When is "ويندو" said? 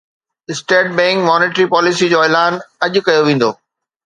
3.25-3.51